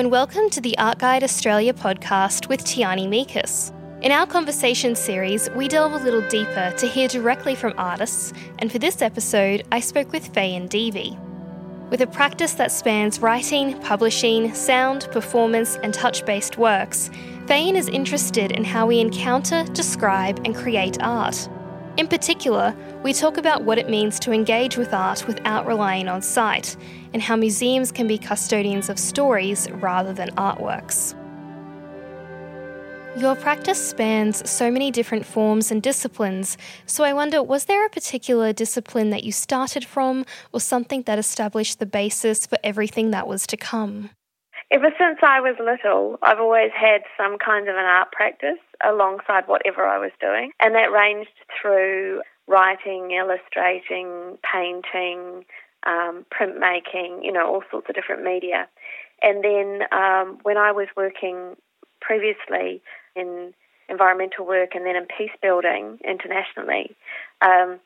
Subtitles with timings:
[0.00, 3.70] and welcome to the Art Guide Australia podcast with Tiani Mikas.
[4.02, 8.72] In our conversation series, we delve a little deeper to hear directly from artists, and
[8.72, 11.18] for this episode, I spoke with Fayen d'Evie.
[11.90, 17.10] With a practice that spans writing, publishing, sound, performance, and touch based works,
[17.46, 21.46] Faye is interested in how we encounter, describe, and create art.
[22.00, 26.22] In particular, we talk about what it means to engage with art without relying on
[26.22, 26.74] sight,
[27.12, 31.14] and how museums can be custodians of stories rather than artworks.
[33.20, 37.90] Your practice spans so many different forms and disciplines, so I wonder was there a
[37.90, 40.24] particular discipline that you started from,
[40.54, 44.08] or something that established the basis for everything that was to come?
[44.72, 49.48] Ever since I was little, I've always had some kind of an art practice alongside
[49.48, 55.44] whatever I was doing, and that ranged through writing, illustrating, painting,
[55.84, 58.68] um, printmaking, you know, all sorts of different media.
[59.22, 61.56] And then um, when I was working
[62.00, 62.80] previously
[63.16, 63.52] in
[63.88, 66.94] environmental work and then in peace building internationally,
[67.42, 67.80] um,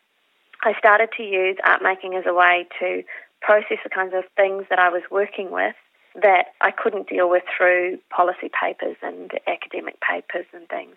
[0.63, 3.03] I started to use art making as a way to
[3.41, 5.75] process the kinds of things that I was working with
[6.15, 10.97] that I couldn't deal with through policy papers and academic papers and things.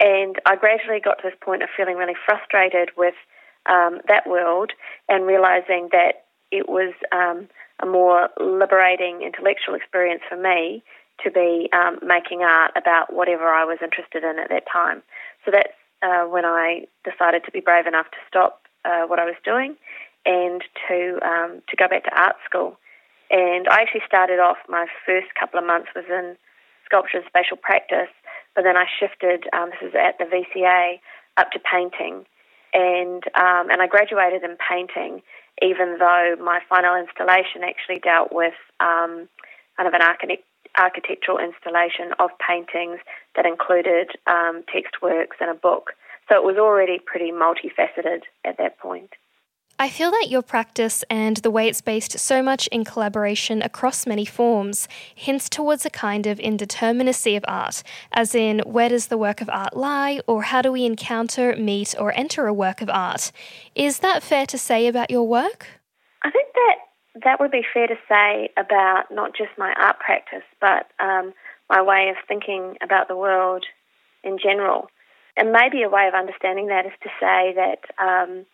[0.00, 3.14] And I gradually got to this point of feeling really frustrated with
[3.66, 4.72] um, that world
[5.08, 7.48] and realizing that it was um,
[7.82, 10.82] a more liberating intellectual experience for me
[11.22, 15.02] to be um, making art about whatever I was interested in at that time.
[15.44, 19.26] So that's uh, when I decided to be brave enough to stop uh, what I
[19.26, 19.76] was doing
[20.24, 22.78] and to um, to go back to art school
[23.30, 26.36] and I actually started off, my first couple of months was in
[26.84, 28.10] sculpture and spatial practice,
[28.54, 30.98] but then I shifted, um, this is at the VCA,
[31.36, 32.26] up to painting.
[32.74, 35.22] And, um, and I graduated in painting,
[35.62, 39.28] even though my final installation actually dealt with um,
[39.76, 40.42] kind of an architect,
[40.76, 42.98] architectural installation of paintings
[43.36, 45.92] that included um, text works and a book.
[46.28, 49.10] So it was already pretty multifaceted at that point.
[49.82, 54.06] I feel that your practice and the way it's based so much in collaboration across
[54.06, 57.82] many forms hints towards a kind of indeterminacy of art,
[58.12, 61.94] as in, where does the work of art lie, or how do we encounter, meet,
[61.98, 63.32] or enter a work of art?
[63.74, 65.66] Is that fair to say about your work?
[66.22, 66.76] I think that
[67.24, 71.32] that would be fair to say about not just my art practice, but um,
[71.70, 73.64] my way of thinking about the world
[74.22, 74.90] in general.
[75.38, 77.80] And maybe a way of understanding that is to say that.
[77.98, 78.44] Um,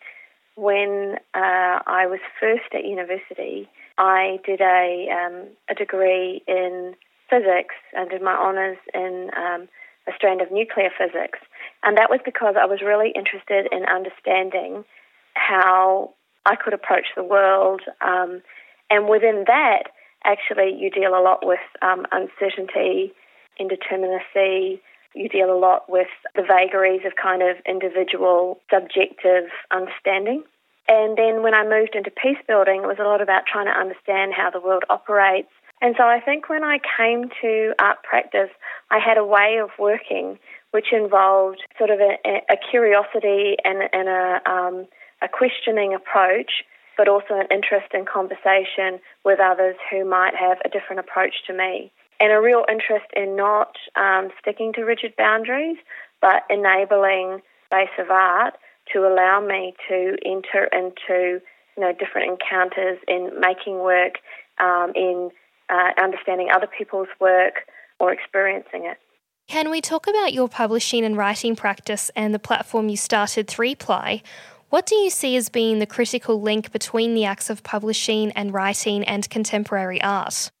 [0.57, 6.95] when uh, I was first at university, I did a, um, a degree in
[7.29, 9.69] physics and did my honours in um,
[10.07, 11.39] a strand of nuclear physics.
[11.83, 14.83] And that was because I was really interested in understanding
[15.35, 16.13] how
[16.45, 17.81] I could approach the world.
[18.01, 18.41] Um,
[18.89, 19.91] and within that,
[20.23, 23.13] actually, you deal a lot with um, uncertainty,
[23.61, 24.79] indeterminacy,
[25.15, 30.43] you deal a lot with the vagaries of kind of individual subjective understanding.
[30.87, 33.77] And then when I moved into peace building, it was a lot about trying to
[33.77, 35.49] understand how the world operates.
[35.81, 38.49] And so I think when I came to art practice,
[38.89, 40.39] I had a way of working
[40.71, 42.17] which involved sort of a,
[42.49, 44.87] a curiosity and, and a, um,
[45.21, 46.63] a questioning approach,
[46.97, 51.53] but also an interest in conversation with others who might have a different approach to
[51.53, 55.77] me and a real interest in not um, sticking to rigid boundaries,
[56.21, 58.55] but enabling space of art
[58.93, 61.41] to allow me to enter into
[61.75, 64.15] you know different encounters in making work,
[64.59, 65.29] um, in
[65.69, 67.65] uh, understanding other people's work
[67.99, 68.97] or experiencing it.
[69.47, 74.21] Can we talk about your publishing and writing practice and the platform you started, 3Ply?
[74.69, 78.53] What do you see as being the critical link between the acts of publishing and
[78.53, 80.51] writing and contemporary art?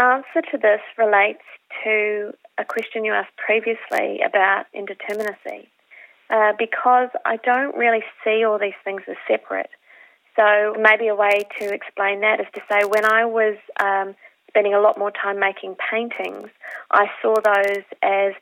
[0.00, 1.44] Answer to this relates
[1.84, 5.68] to a question you asked previously about indeterminacy,
[6.30, 9.70] uh, because I don't really see all these things as separate.
[10.36, 14.14] So maybe a way to explain that is to say when I was um,
[14.48, 16.48] spending a lot more time making paintings,
[16.90, 18.32] I saw those as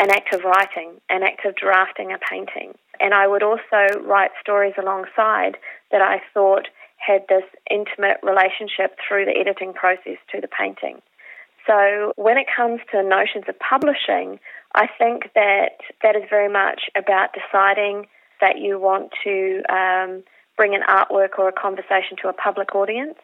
[0.00, 2.74] an act of writing, an act of drafting a painting.
[3.00, 5.56] And I would also write stories alongside
[5.90, 11.02] that I thought had this intimate relationship through the editing process to the painting.
[11.66, 14.38] So when it comes to notions of publishing,
[14.74, 18.06] I think that that is very much about deciding
[18.40, 20.22] that you want to um,
[20.56, 23.18] bring an artwork or a conversation to a public audience,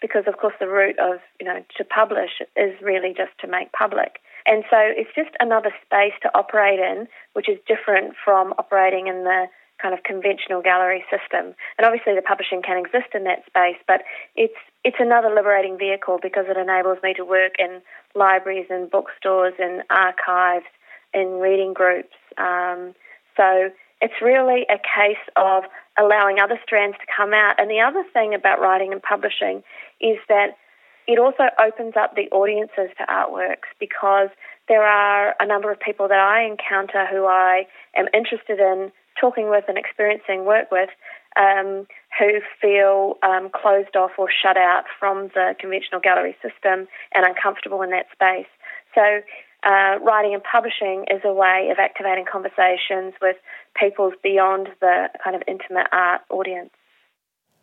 [0.00, 3.70] because of course the root of you know to publish is really just to make
[3.72, 4.18] public.
[4.46, 9.24] And so it's just another space to operate in, which is different from operating in
[9.24, 9.46] the
[9.80, 11.54] kind of conventional gallery system.
[11.76, 14.02] And obviously, the publishing can exist in that space, but
[14.36, 17.80] it's it's another liberating vehicle because it enables me to work in
[18.14, 20.66] libraries and bookstores and archives,
[21.14, 22.14] in reading groups.
[22.36, 22.94] Um,
[23.36, 25.64] so it's really a case of
[25.98, 27.54] allowing other strands to come out.
[27.58, 29.62] And the other thing about writing and publishing
[30.00, 30.58] is that
[31.06, 34.28] it also opens up the audiences to artworks because
[34.68, 37.66] there are a number of people that I encounter who I
[37.96, 38.90] am interested in
[39.20, 40.90] talking with and experiencing work with
[41.36, 41.86] um,
[42.18, 47.82] who feel um, closed off or shut out from the conventional gallery system and uncomfortable
[47.82, 48.50] in that space.
[48.94, 49.20] So,
[49.64, 53.36] uh, writing and publishing is a way of activating conversations with
[53.74, 56.70] peoples beyond the kind of intimate art audience.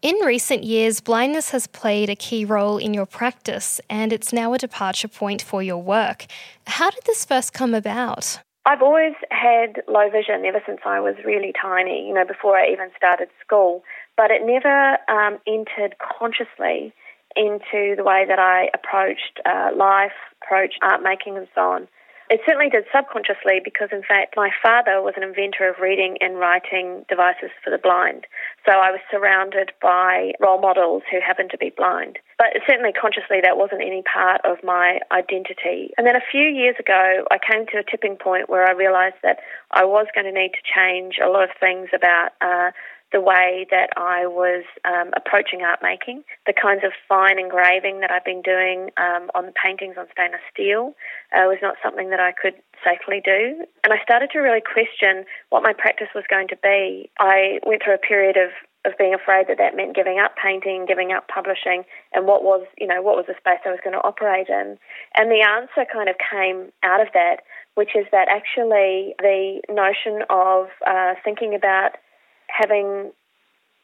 [0.01, 4.51] In recent years, blindness has played a key role in your practice and it's now
[4.53, 6.25] a departure point for your work.
[6.65, 8.39] How did this first come about?
[8.65, 12.71] I've always had low vision ever since I was really tiny, you know, before I
[12.71, 13.83] even started school,
[14.15, 16.93] but it never um, entered consciously
[17.35, 20.11] into the way that I approached uh, life,
[20.43, 21.87] approached art making, and so on.
[22.31, 26.39] It certainly did subconsciously because, in fact, my father was an inventor of reading and
[26.39, 28.25] writing devices for the blind.
[28.65, 32.19] So I was surrounded by role models who happened to be blind.
[32.37, 35.91] But certainly consciously, that wasn't any part of my identity.
[35.97, 39.19] And then a few years ago, I came to a tipping point where I realized
[39.23, 39.39] that
[39.71, 42.71] I was going to need to change a lot of things about uh,
[43.11, 48.11] the way that I was um, approaching art making, the kinds of fine engraving that
[48.11, 50.93] I've been doing um, on the paintings on stainless steel
[51.35, 53.65] uh, was not something that I could safely do.
[53.83, 57.11] And I started to really question what my practice was going to be.
[57.19, 58.51] I went through a period of
[58.83, 61.83] of being afraid that that meant giving up painting, giving up publishing,
[62.13, 64.77] and what was, you know, what was the space I was going to operate in.
[65.15, 70.23] And the answer kind of came out of that, which is that actually the notion
[70.31, 71.91] of uh, thinking about
[72.61, 73.11] having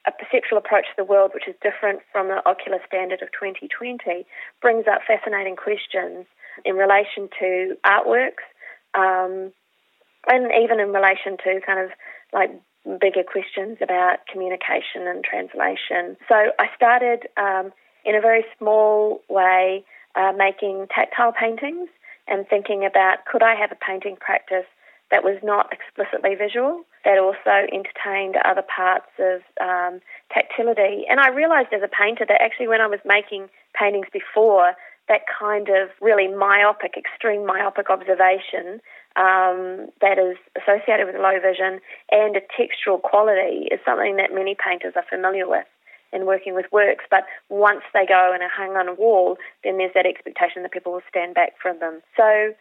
[0.06, 4.26] a perceptual approach to the world which is different from the ocular standard of 2020
[4.62, 6.26] brings up fascinating questions
[6.64, 8.46] in relation to artworks
[8.94, 9.52] um,
[10.30, 11.90] and even in relation to kind of
[12.34, 12.52] like
[13.02, 16.16] bigger questions about communication and translation.
[16.28, 17.74] So I started um,
[18.06, 19.84] in a very small way
[20.16, 21.90] uh, making tactile paintings
[22.28, 24.66] and thinking about could I have a painting practice
[25.12, 30.02] that was not explicitly visual, that also entertained other parts of um,
[30.34, 31.06] tactility.
[31.10, 34.74] And I realized as a painter that actually when I was making paintings before,
[35.08, 38.82] that kind of really myopic, extreme myopic observation
[39.16, 41.80] um, that is associated with low vision
[42.12, 45.66] and a textural quality is something that many painters are familiar with
[46.14, 47.06] in working with works.
[47.10, 50.72] But once they go and are hung on a wall, then there's that expectation that
[50.72, 52.02] people will stand back from them.
[52.16, 52.54] So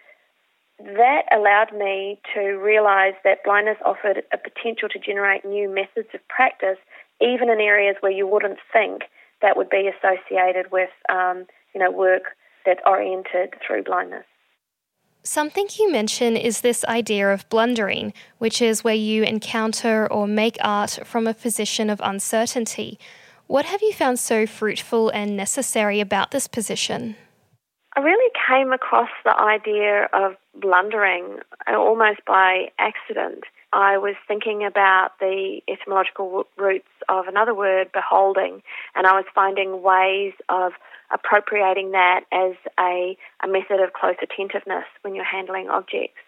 [0.78, 6.26] that allowed me to realize that blindness offered a potential to generate new methods of
[6.28, 6.78] practice,
[7.20, 9.02] even in areas where you wouldn't think
[9.42, 14.24] that would be associated with, um, you know, work that's oriented through blindness.
[15.22, 20.56] Something you mention is this idea of blundering, which is where you encounter or make
[20.60, 22.98] art from a position of uncertainty.
[23.48, 27.16] What have you found so fruitful and necessary about this position?
[27.96, 33.44] I really came across the idea of blundering almost by accident.
[33.72, 38.62] I was thinking about the etymological roots of another word, beholding,
[38.94, 40.72] and I was finding ways of
[41.10, 46.20] appropriating that as a, a method of close attentiveness when you're handling objects.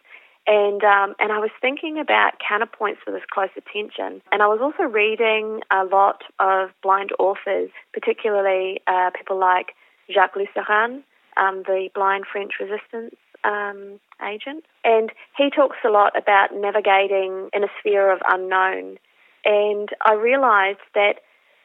[0.47, 4.61] And um, and I was thinking about counterpoints for this close attention, and I was
[4.63, 9.75] also reading a lot of blind authors, particularly uh, people like
[10.11, 11.03] Jacques Lusseyran,
[11.39, 13.15] um, the blind French resistance
[13.45, 14.65] um, agent.
[14.85, 18.99] And he talks a lot about navigating in a sphere of unknown.
[19.45, 21.21] And I realized that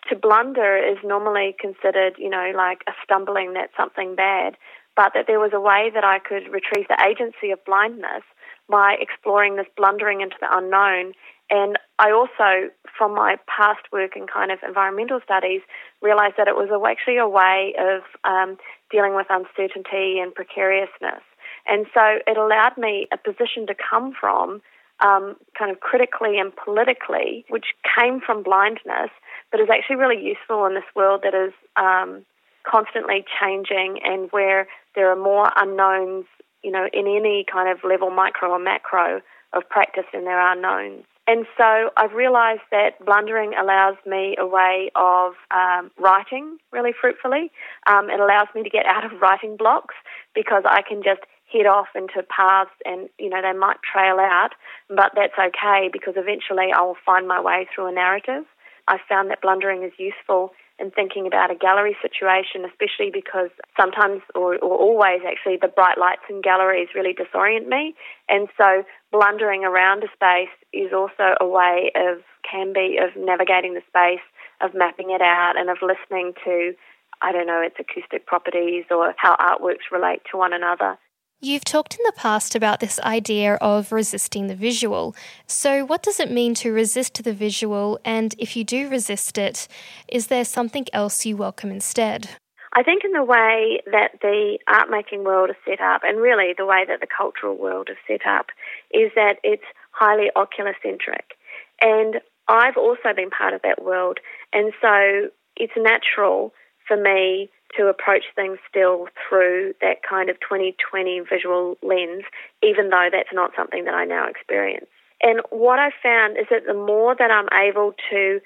[0.10, 4.56] to blunder is normally considered, you know, like a stumbling, that's something bad,
[4.96, 8.24] but that there was a way that I could retrieve the agency of blindness
[8.70, 11.14] by exploring this blundering into the unknown.
[11.50, 15.62] And I also, from my past work in kind of environmental studies,
[16.02, 18.58] realized that it was actually a way of um,
[18.94, 21.24] dealing with uncertainty and precariousness.
[21.66, 24.62] And so it allowed me a position to come from,
[25.00, 29.12] um, kind of critically and politically, which came from blindness,
[29.52, 32.24] but is actually really useful in this world that is um,
[32.64, 36.26] constantly changing and where there are more unknowns,
[36.64, 39.22] you know, in any kind of level, micro or macro,
[39.54, 41.06] of practice than there are knowns.
[41.26, 47.50] And so I've realized that blundering allows me a way of um, writing really fruitfully.
[47.88, 49.96] Um, it allows me to get out of writing blocks
[50.36, 54.52] because I can just head off into paths and, you know, they might trail out,
[54.90, 58.44] but that's okay because eventually I will find my way through a narrative.
[58.88, 60.52] I found that blundering is useful
[60.84, 63.50] in thinking about a gallery situation, especially because
[63.80, 67.96] sometimes or, or always actually the bright lights in galleries really disorient me.
[68.28, 73.74] And so blundering around a space is also a way of, can be, of navigating
[73.74, 74.26] the space,
[74.60, 76.74] of mapping it out, and of listening to
[77.22, 80.98] I don't know, its acoustic properties or how artworks relate to one another.
[81.44, 85.14] You've talked in the past about this idea of resisting the visual.
[85.46, 88.00] So, what does it mean to resist the visual?
[88.06, 89.68] And if you do resist it,
[90.08, 92.30] is there something else you welcome instead?
[92.72, 96.54] I think in the way that the art making world is set up, and really
[96.58, 98.46] the way that the cultural world is set up,
[98.92, 101.36] is that it's highly oculocentric.
[101.82, 104.20] And I've also been part of that world.
[104.54, 106.54] And so it's natural
[106.88, 112.24] for me to approach things still through that kind of 2020 visual lens,
[112.62, 114.88] even though that's not something that I now experience.
[115.22, 118.42] And what I've found is that the more that I'm able to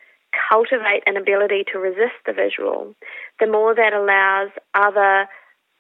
[0.50, 2.94] cultivate an ability to resist the visual,
[3.40, 5.28] the more that allows other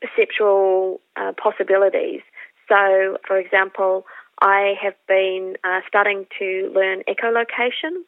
[0.01, 2.21] perceptual uh, possibilities.
[2.67, 4.05] So, for example,
[4.41, 8.03] I have been uh, starting to learn echolocation,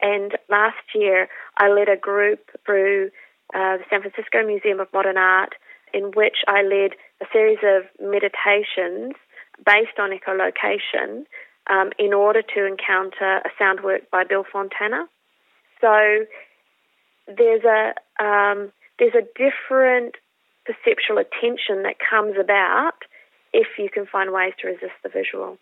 [0.00, 3.10] and last year I led a group through
[3.54, 5.54] uh, the San Francisco Museum of Modern Art,
[5.92, 9.14] in which I led a series of meditations
[9.64, 11.24] based on echolocation
[11.70, 15.06] um, in order to encounter a sound work by Bill Fontana.
[15.80, 16.26] So
[17.26, 20.16] there's a um, there's a different
[20.64, 22.94] perceptual attention that comes about
[23.52, 25.58] if you can find ways to resist the visual.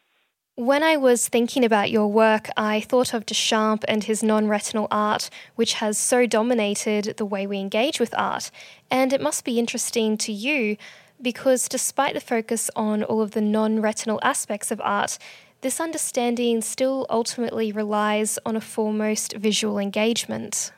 [0.60, 4.88] When I was thinking about your work, I thought of Duchamp and his non retinal
[4.90, 8.50] art, which has so dominated the way we engage with art.
[8.90, 10.76] And it must be interesting to you
[11.22, 15.16] because, despite the focus on all of the non retinal aspects of art,
[15.62, 20.72] this understanding still ultimately relies on a foremost visual engagement.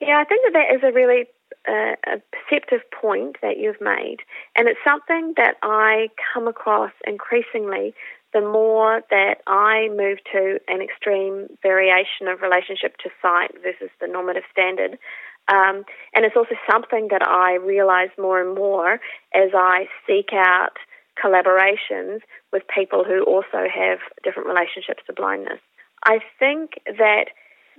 [0.00, 1.26] Yeah, I think that that is a really
[1.68, 4.20] uh, a perceptive point that you've made,
[4.56, 7.92] and it's something that I come across increasingly
[8.34, 14.08] the more that I move to an extreme variation of relationship to sight versus the
[14.08, 14.98] normative standard.
[15.46, 18.94] Um, and it's also something that I realize more and more
[19.34, 20.76] as I seek out
[21.22, 22.20] collaborations
[22.52, 25.60] with people who also have different relationships to blindness.
[26.04, 27.26] I think that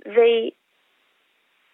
[0.04, 0.52] the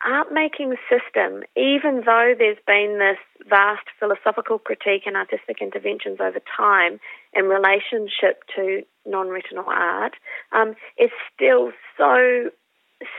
[0.04, 3.18] art making system, even though there's been this
[3.48, 7.00] vast philosophical critique and artistic interventions over time
[7.32, 10.14] in relationship to non retinal art,
[10.52, 12.50] um, is still so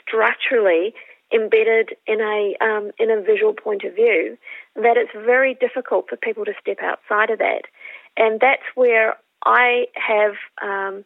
[0.02, 0.94] structurally
[1.34, 4.38] embedded in a um, in a visual point of view
[4.76, 7.64] that it's very difficult for people to step outside of that,
[8.18, 11.06] and that's where I have um,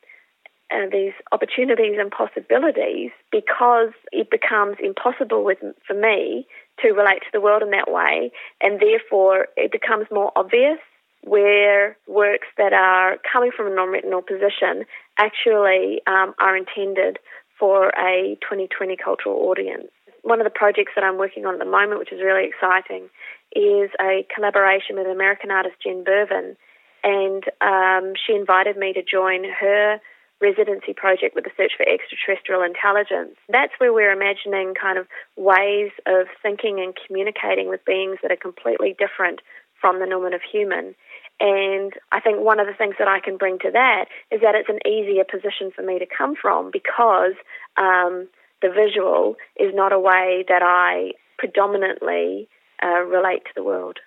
[0.71, 6.45] uh, these opportunities and possibilities because it becomes impossible with, for me
[6.81, 8.31] to relate to the world in that way,
[8.61, 10.77] and therefore it becomes more obvious
[11.23, 14.85] where works that are coming from a non-retinal position
[15.17, 17.19] actually um, are intended
[17.59, 19.87] for a 2020 cultural audience.
[20.21, 23.09] One of the projects that I'm working on at the moment, which is really exciting,
[23.55, 26.55] is a collaboration with American artist Jen Bervin,
[27.03, 29.99] and um, she invited me to join her
[30.39, 33.35] residency project with the Search for Extraterrestrial Intelligence.
[33.49, 38.37] That's where we're imagining kind of ways of thinking and communicating with beings that are
[38.37, 39.41] completely different
[39.79, 40.95] from the normative human.
[41.39, 44.55] And I think one of the things that I can bring to that is that
[44.55, 47.33] it's an easier position for me to come from because
[47.77, 48.27] um,
[48.61, 52.49] the visual is not a way that I predominantly
[52.83, 53.99] uh, relate to the world.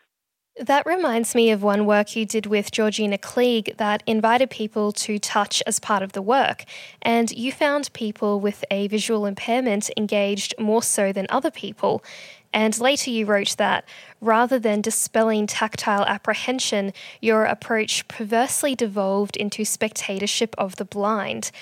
[0.60, 5.18] That reminds me of one work you did with Georgina Kleege that invited people to
[5.18, 6.64] touch as part of the work.
[7.00, 12.04] And you found people with a visual impairment engaged more so than other people.
[12.52, 13.86] And later you wrote that
[14.20, 21.52] rather than dispelling tactile apprehension, your approach perversely devolved into spectatorship of the blind.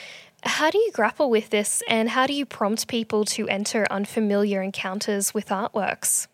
[0.42, 4.60] How do you grapple with this, and how do you prompt people to enter unfamiliar
[4.60, 6.26] encounters with artworks?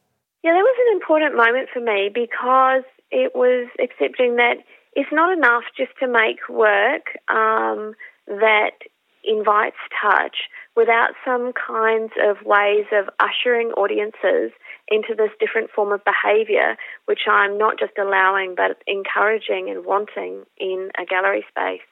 [0.45, 4.59] Yeah, that was an important moment for me because it was accepting that
[4.95, 7.95] it's not enough just to make work um,
[8.29, 8.77] that
[9.25, 10.37] invites touch
[10.77, 14.53] without some kinds of ways of ushering audiences
[14.89, 20.45] into this different form of behaviour, which I'm not just allowing but encouraging and wanting
[20.59, 21.89] in a gallery space.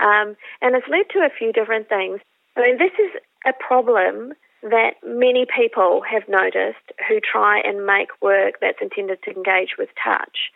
[0.00, 2.20] Um, and it's led to a few different things.
[2.56, 3.10] I mean, this is
[3.44, 9.30] a problem that many people have noticed who try and make work that's intended to
[9.30, 10.52] engage with touch.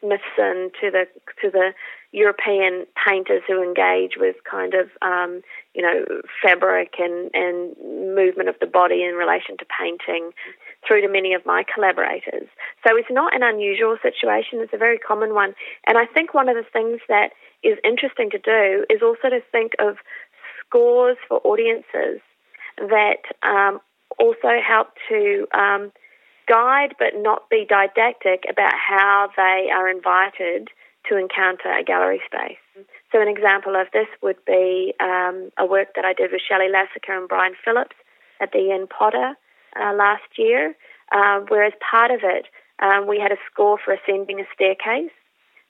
[0.00, 1.04] Smithson to the
[1.42, 1.72] to the
[2.12, 5.42] European painters who engage with kind of um,
[5.74, 6.04] you know
[6.42, 7.76] fabric and, and
[8.14, 10.30] movement of the body in relation to painting,
[10.86, 12.48] through to many of my collaborators.
[12.86, 15.54] So it's not an unusual situation; it's a very common one.
[15.86, 19.40] And I think one of the things that is interesting to do is also to
[19.52, 19.96] think of
[20.64, 22.22] scores for audiences
[22.80, 23.80] that um,
[24.18, 25.92] also help to um,
[26.48, 30.68] guide but not be didactic about how they are invited
[31.08, 32.58] to encounter a gallery space.
[33.12, 36.68] So, an example of this would be um, a work that I did with Shelley
[36.68, 37.96] Lasica and Brian Phillips
[38.40, 39.34] at the Ian Potter
[39.80, 40.74] uh, last year,
[41.12, 42.46] uh, where as part of it,
[42.80, 45.12] um, we had a score for ascending a staircase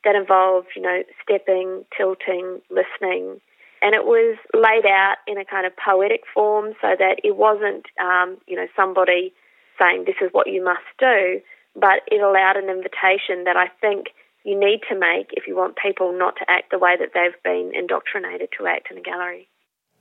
[0.05, 3.40] that involved, you know, stepping, tilting, listening,
[3.82, 7.87] and it was laid out in a kind of poetic form so that it wasn't,
[8.02, 9.32] um, you know, somebody
[9.80, 11.40] saying this is what you must do,
[11.75, 14.08] but it allowed an invitation that I think
[14.44, 17.42] you need to make if you want people not to act the way that they've
[17.42, 19.49] been indoctrinated to act in a gallery.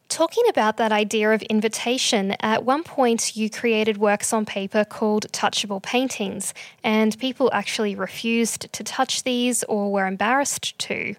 [0.09, 5.31] Talking about that idea of invitation, at one point you created works on paper called
[5.31, 6.51] touchable paintings,
[6.83, 11.15] and people actually refused to touch these or were embarrassed to.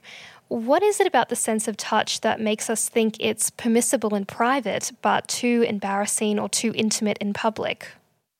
[0.50, 4.25] What is it about the sense of touch that makes us think it's permissible in
[4.25, 7.87] private but too embarrassing or too intimate in public?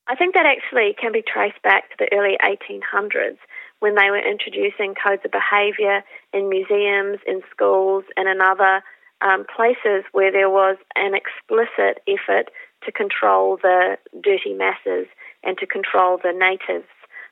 [0.07, 3.37] I think that actually can be traced back to the early 1800s
[3.79, 6.03] when they were introducing codes of behaviour
[6.33, 8.83] in museums, in schools, and in other
[9.21, 12.51] um, places where there was an explicit effort
[12.83, 15.07] to control the dirty masses
[15.45, 16.89] and to control the natives.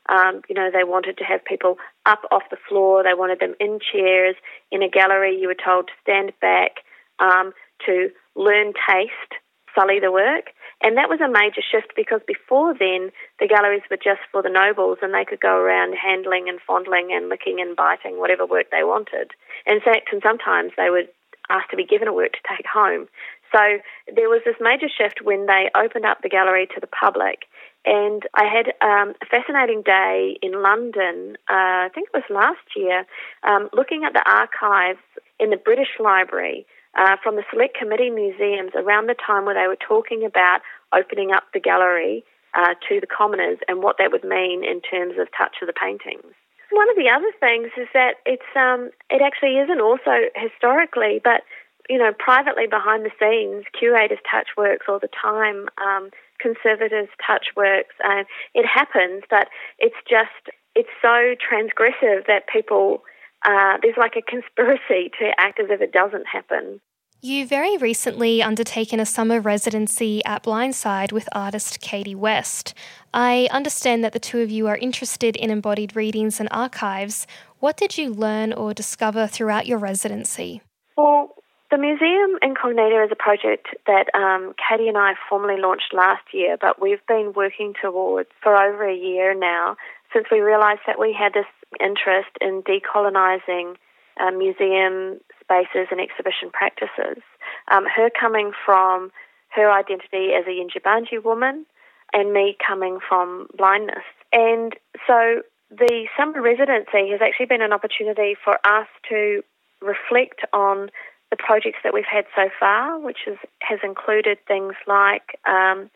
[0.08, 3.04] Um, you know, they wanted to have people up off the floor.
[3.04, 4.36] They wanted them in chairs.
[4.72, 6.82] In a gallery, you were told to stand back,
[7.20, 7.54] um,
[7.86, 9.34] to learn taste,
[9.76, 10.52] sully the work.
[10.82, 14.50] And that was a major shift because before then, the galleries were just for the
[14.50, 18.68] nobles and they could go around handling and fondling and licking and biting whatever work
[18.72, 19.32] they wanted.
[19.68, 21.10] In fact, and sometimes they would
[21.50, 23.08] ask to be given a work to take home.
[23.52, 23.80] So
[24.14, 27.46] there was this major shift when they opened up the gallery to the public
[27.86, 32.76] and I had um, a fascinating day in London, uh, I think it was last
[32.76, 33.06] year,
[33.44, 35.00] um, looking at the archives
[35.40, 36.66] in the British Library
[36.98, 40.60] uh, from the Select Committee museums around the time where they were talking about
[40.94, 45.16] opening up the gallery uh, to the commoners and what that would mean in terms
[45.20, 46.34] of touch of the paintings.
[46.72, 51.42] One of the other things is that it's um, it actually isn't also historically, but
[51.90, 55.68] you know, privately behind the scenes, curators touch works all the time.
[55.84, 57.96] Um, conservators touch works.
[58.04, 59.48] and it happens, but
[59.80, 63.04] it's just it's so transgressive that people
[63.44, 66.80] uh, there's like a conspiracy to act as if it doesn't happen.
[67.22, 72.74] You very recently undertaken a summer residency at Blindside with artist Katie West.
[73.14, 77.28] I understand that the two of you are interested in embodied readings and archives.
[77.60, 80.62] What did you learn or discover throughout your residency?
[80.96, 81.36] Well,
[81.72, 86.58] the Museum Incognita is a project that um, Katie and I formally launched last year,
[86.60, 89.78] but we've been working towards for over a year now
[90.12, 91.46] since we realised that we had this
[91.80, 93.76] interest in decolonising
[94.20, 97.22] uh, museum spaces and exhibition practices.
[97.70, 99.12] Um, her coming from
[99.50, 101.66] her identity as a Yindjibarndi woman
[102.14, 104.06] and me coming from blindness.
[104.34, 104.74] And
[105.06, 109.44] so the summer residency has actually been an opportunity for us to
[109.82, 110.90] reflect on
[111.30, 115.90] the projects that we've had so far, which is, has included things like um,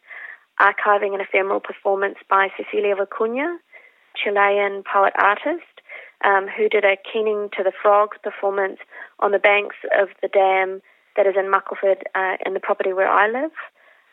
[0.60, 3.58] archiving an ephemeral performance by Cecilia Vicuña,
[4.15, 5.82] Chilean poet artist,
[6.24, 8.78] um, who did a Keening to the Frogs performance
[9.19, 10.82] on the banks of the dam
[11.17, 13.52] that is in Muckleford, uh, in the property where I live.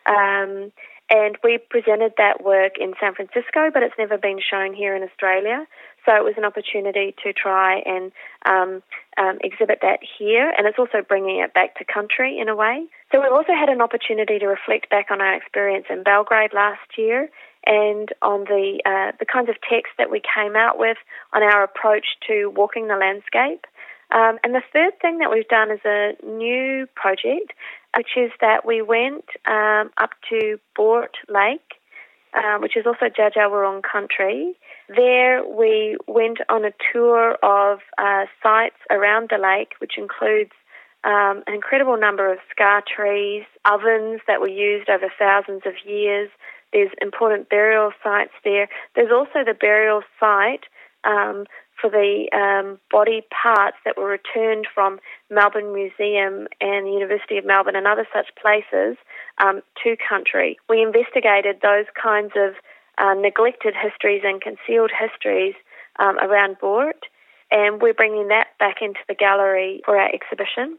[0.07, 0.73] Um,
[1.11, 5.03] and we presented that work in San Francisco, but it's never been shown here in
[5.03, 5.67] Australia.
[6.07, 8.13] So it was an opportunity to try and
[8.47, 8.83] um,
[9.19, 12.87] um, exhibit that here, and it's also bringing it back to country in a way.
[13.13, 16.97] So we've also had an opportunity to reflect back on our experience in Belgrade last
[16.97, 17.29] year
[17.67, 20.97] and on the uh, the kinds of text that we came out with
[21.35, 23.67] on our approach to walking the landscape.
[24.13, 27.53] Um, and the third thing that we've done is a new project,
[27.97, 31.61] which is that we went um, up to Boort Lake,
[32.35, 34.55] um, which is also Dja country,
[34.89, 40.51] there, we went on a tour of uh, sites around the lake, which includes
[41.05, 46.29] um, an incredible number of scar trees, ovens that were used over thousands of years.
[46.73, 48.69] There's important burial sites there.
[48.95, 50.65] There's also the burial site
[51.05, 51.47] um,
[51.81, 57.45] for the um, body parts that were returned from Melbourne Museum and the University of
[57.45, 58.97] Melbourne and other such places
[59.39, 60.59] um, to country.
[60.69, 62.55] We investigated those kinds of
[62.99, 65.55] uh, neglected histories and concealed histories
[65.99, 67.09] um, around Boort.
[67.51, 70.79] and we're bringing that back into the gallery for our exhibition.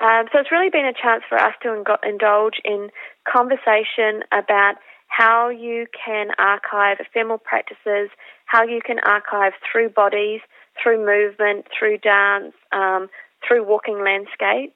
[0.00, 2.90] Um, so it's really been a chance for us to indulge in
[3.30, 4.74] conversation about
[5.06, 8.10] how you can archive ephemeral practices,
[8.46, 10.40] how you can archive through bodies,
[10.82, 13.08] through movement, through dance, um,
[13.46, 14.74] through walking landscapes.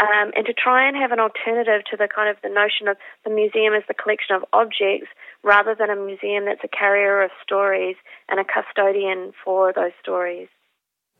[0.00, 2.96] Um, and to try and have an alternative to the kind of the notion of
[3.24, 5.08] the museum as the collection of objects
[5.44, 7.96] rather than a museum that's a carrier of stories
[8.28, 10.48] and a custodian for those stories.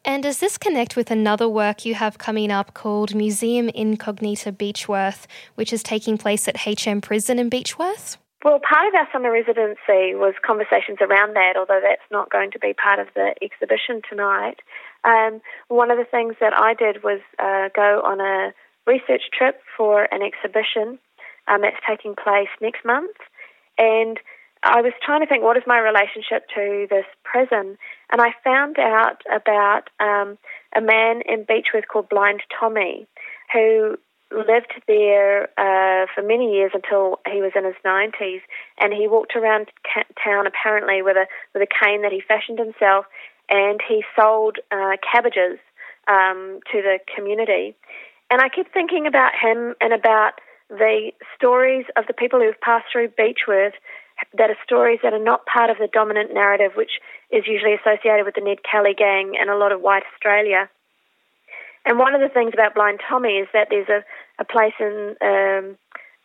[0.05, 5.27] And does this connect with another work you have coming up called Museum Incognita Beechworth,
[5.55, 8.17] which is taking place at HM Prison in Beechworth?
[8.45, 12.59] Well, part of our summer residency was conversations around that, although that's not going to
[12.59, 14.57] be part of the exhibition tonight.
[15.05, 18.53] Um, one of the things that I did was uh, go on a
[18.85, 20.99] research trip for an exhibition
[21.47, 23.17] um, that's taking place next month.
[23.79, 24.19] And
[24.65, 27.79] I was trying to think, what is my relationship to this prison?
[28.11, 30.37] And I found out about um,
[30.75, 33.07] a man in Beechworth called Blind Tommy,
[33.53, 33.99] who
[34.35, 38.41] lived there uh, for many years until he was in his 90s,
[38.79, 42.59] and he walked around ca- town apparently with a with a cane that he fashioned
[42.59, 43.07] himself,
[43.49, 45.59] and he sold uh, cabbages
[46.09, 47.75] um, to the community.
[48.31, 50.41] And I kept thinking about him and about
[50.71, 53.75] the stories of the people who've passed through Beechworth
[54.35, 58.25] that are stories that are not part of the dominant narrative, which is usually associated
[58.25, 60.71] with the Ned Kelly gang and a lot of white Australia.
[61.85, 64.05] And one of the things about Blind Tommy is that there's a,
[64.41, 65.77] a place in um,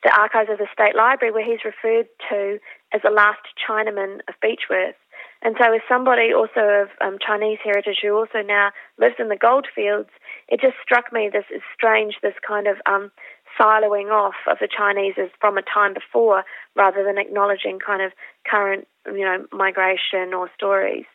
[0.04, 2.60] the archives of the State Library where he's referred to
[2.94, 4.96] as the last Chinaman of Beechworth.
[5.42, 9.36] And so, as somebody also of um, Chinese heritage who also now lives in the
[9.38, 10.10] goldfields,
[10.48, 13.12] it just struck me this is strange, this kind of um,
[13.60, 16.44] siloing off of the Chinese as from a time before,
[16.76, 18.14] rather than acknowledging kind of
[18.50, 21.06] current, you know, migration or stories.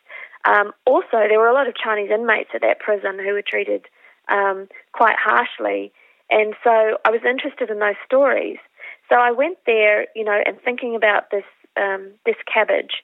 [0.45, 3.87] Um, also, there were a lot of Chinese inmates at that prison who were treated
[4.29, 5.91] um, quite harshly,
[6.29, 8.57] and so I was interested in those stories.
[9.09, 11.43] So I went there, you know, and thinking about this
[11.75, 13.03] um, this cabbage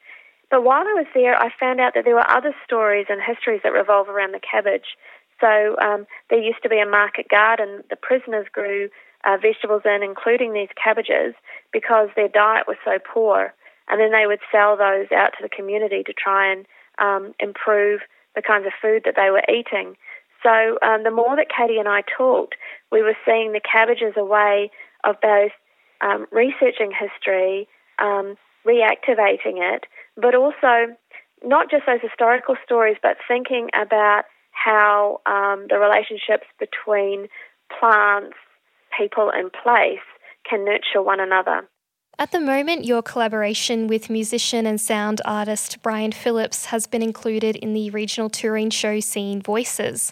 [0.49, 3.61] but while I was there, I found out that there were other stories and histories
[3.63, 4.97] that revolve around the cabbage.
[5.39, 7.83] So um, there used to be a market garden.
[7.89, 8.89] The prisoners grew
[9.23, 11.35] uh, vegetables in, including these cabbages,
[11.71, 13.53] because their diet was so poor.
[13.87, 16.65] And then they would sell those out to the community to try and
[16.97, 18.01] um, improve
[18.35, 19.95] the kinds of food that they were eating.
[20.43, 22.55] So um, the more that Katie and I talked,
[22.91, 24.71] we were seeing the cabbage as a way
[25.03, 25.51] of both
[26.01, 27.67] um, researching history,
[27.99, 30.95] um, reactivating it, but also
[31.43, 37.27] not just those historical stories, but thinking about how um, the relationships between
[37.79, 38.35] plants,
[38.97, 40.03] people, and place
[40.49, 41.67] can nurture one another.
[42.19, 47.55] At the moment, your collaboration with musician and sound artist Brian Phillips has been included
[47.55, 50.11] in the regional touring show scene Voices.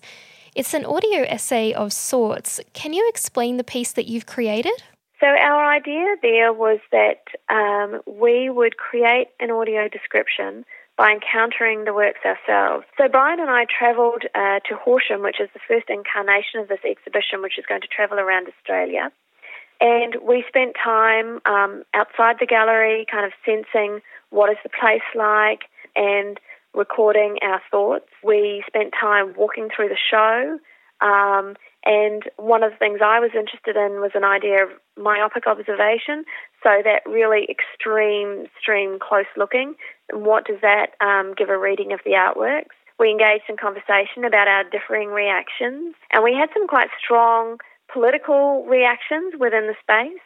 [0.56, 2.62] It's an audio essay of sorts.
[2.72, 4.72] Can you explain the piece that you've created?
[5.20, 10.64] So, our idea there was that um, we would create an audio description
[10.98, 12.86] by encountering the works ourselves.
[12.98, 16.86] So, Brian and I travelled uh, to Horsham, which is the first incarnation of this
[16.86, 19.12] exhibition, which is going to travel around Australia.
[19.80, 25.02] And we spent time um, outside the gallery, kind of sensing what is the place
[25.16, 26.40] like and
[26.74, 28.08] recording our thoughts.
[28.24, 30.60] We spent time walking through the show.
[31.00, 35.46] Um, and one of the things I was interested in was an idea of myopic
[35.48, 36.26] observation,
[36.64, 39.76] so that really extreme, extreme close looking.
[40.12, 42.76] What does that um, give a reading of the artworks?
[43.00, 47.58] We engaged in conversation about our differing reactions, and we had some quite strong
[47.92, 50.22] political reactions within the space,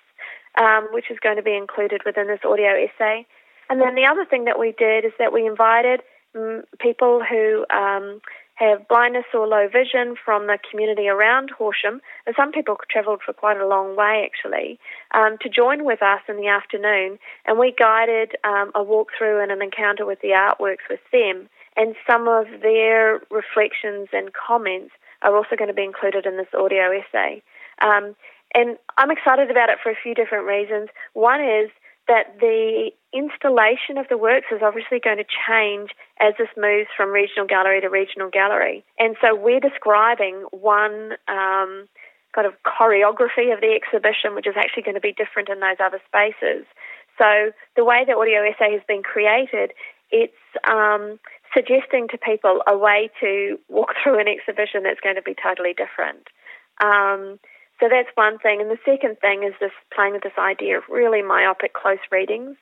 [0.59, 3.25] um, which is going to be included within this audio essay.
[3.69, 6.01] And then the other thing that we did is that we invited
[6.35, 8.21] um, people who um,
[8.55, 13.33] have blindness or low vision from the community around Horsham, and some people travelled for
[13.33, 14.79] quite a long way actually,
[15.15, 17.17] um, to join with us in the afternoon.
[17.45, 21.49] And we guided um, a walkthrough and an encounter with the artworks with them.
[21.75, 26.53] And some of their reflections and comments are also going to be included in this
[26.53, 27.41] audio essay.
[27.81, 28.15] Um,
[28.53, 30.89] and I'm excited about it for a few different reasons.
[31.13, 31.69] One is
[32.07, 37.11] that the installation of the works is obviously going to change as this moves from
[37.11, 38.83] regional gallery to regional gallery.
[38.99, 41.87] And so we're describing one um,
[42.35, 45.79] kind of choreography of the exhibition, which is actually going to be different in those
[45.79, 46.65] other spaces.
[47.17, 49.71] So the way the audio essay has been created,
[50.09, 51.19] it's um,
[51.53, 55.73] suggesting to people a way to walk through an exhibition that's going to be totally
[55.73, 56.27] different.
[56.83, 57.39] Um,
[57.81, 58.61] so that's one thing.
[58.61, 62.55] And the second thing is this playing with this idea of really myopic close readings.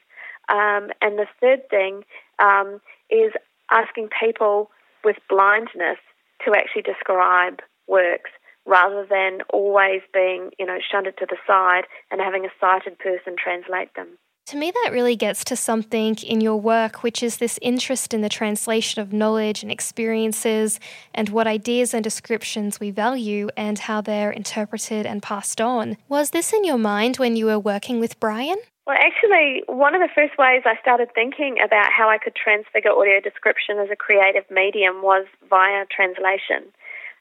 [0.47, 2.05] Um, and the third thing
[2.39, 2.79] um,
[3.09, 3.33] is
[3.69, 4.71] asking people
[5.03, 5.99] with blindness
[6.45, 8.31] to actually describe works
[8.65, 13.35] rather than always being, you know, shunted to the side and having a sighted person
[13.37, 14.07] translate them.
[14.49, 18.21] To me, that really gets to something in your work, which is this interest in
[18.21, 20.79] the translation of knowledge and experiences
[21.13, 25.97] and what ideas and descriptions we value and how they're interpreted and passed on.
[26.07, 28.57] Was this in your mind when you were working with Brian?
[28.87, 32.89] Well, actually, one of the first ways I started thinking about how I could transfigure
[32.89, 36.73] audio description as a creative medium was via translation.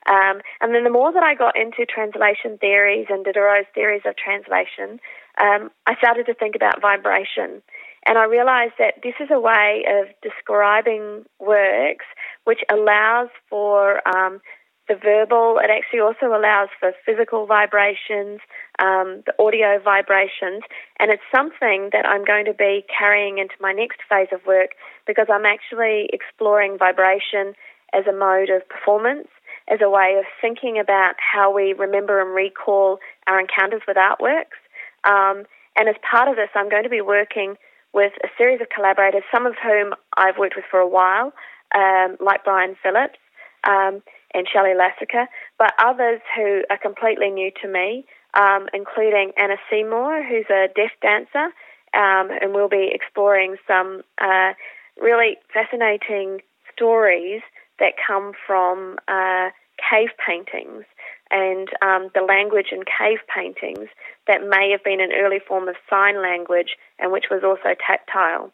[0.08, 4.16] Um, and then the more that I got into translation theories and Diderot's theories of
[4.16, 5.00] translation,
[5.40, 7.62] um, I started to think about vibration.
[8.06, 12.06] And I realized that this is a way of describing works
[12.44, 14.40] which allows for um,
[14.88, 18.40] the verbal, it actually also allows for physical vibrations,
[18.78, 20.62] um, the audio vibrations,
[20.98, 24.70] and it's something that I'm going to be carrying into my next phase of work
[25.06, 27.52] because I'm actually exploring vibration
[27.92, 29.28] as a mode of performance
[29.70, 34.56] as a way of thinking about how we remember and recall our encounters with artworks.
[35.04, 35.44] Um,
[35.76, 37.56] and as part of this, I'm going to be working
[37.92, 41.32] with a series of collaborators, some of whom I've worked with for a while,
[41.74, 43.18] um, like Brian Phillips
[43.64, 44.02] um,
[44.34, 45.26] and Shelley Lasica,
[45.58, 50.90] but others who are completely new to me, um, including Anna Seymour, who's a deaf
[51.00, 51.46] dancer,
[51.94, 54.52] um, and we'll be exploring some uh,
[55.00, 57.40] really fascinating stories
[57.78, 60.84] that come from uh, cave paintings
[61.30, 63.88] and um, the language in cave paintings
[64.26, 68.52] that may have been an early form of sign language and which was also tactile.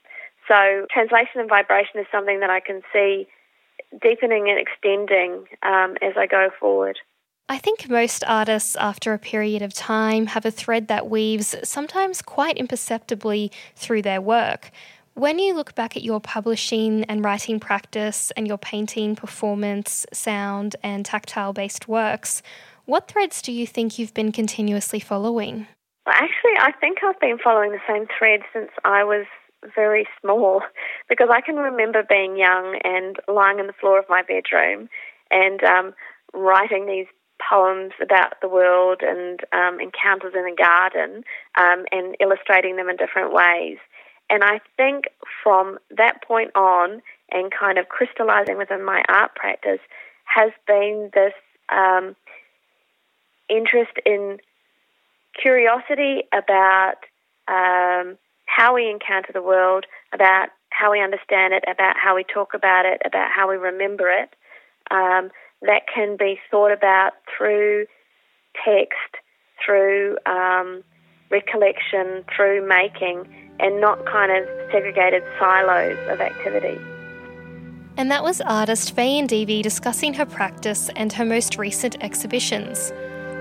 [0.48, 3.26] So, translation and vibration is something that I can see
[4.02, 6.98] deepening and extending um, as I go forward.
[7.48, 12.22] I think most artists, after a period of time, have a thread that weaves sometimes
[12.22, 14.70] quite imperceptibly through their work.
[15.14, 20.74] When you look back at your publishing and writing practice and your painting, performance, sound,
[20.82, 22.42] and tactile based works,
[22.86, 25.68] what threads do you think you've been continuously following?
[26.04, 29.24] Well, actually, I think I've been following the same thread since I was
[29.72, 30.62] very small
[31.08, 34.88] because I can remember being young and lying on the floor of my bedroom
[35.30, 35.94] and um,
[36.34, 37.06] writing these
[37.48, 41.22] poems about the world and um, encounters in a garden
[41.56, 43.78] um, and illustrating them in different ways.
[44.34, 45.04] And I think
[45.44, 49.78] from that point on, and kind of crystallizing within my art practice,
[50.24, 51.34] has been this
[51.72, 52.16] um,
[53.48, 54.38] interest in
[55.40, 56.96] curiosity about
[57.46, 62.54] um, how we encounter the world, about how we understand it, about how we talk
[62.54, 64.30] about it, about how we remember it.
[64.90, 65.30] Um,
[65.62, 67.86] that can be thought about through
[68.64, 69.14] text,
[69.64, 70.82] through um,
[71.34, 73.26] recollection, through making
[73.58, 76.78] and not kind of segregated silos of activity.
[77.96, 82.92] And that was artist Fayen d'Evie discussing her practice and her most recent exhibitions.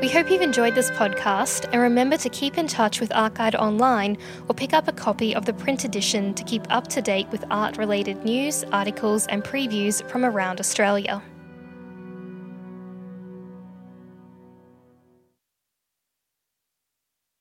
[0.01, 3.55] We hope you've enjoyed this podcast and remember to keep in touch with Art Guide
[3.55, 4.17] online
[4.49, 7.45] or pick up a copy of the print edition to keep up to date with
[7.49, 11.21] art related news, articles, and previews from around Australia.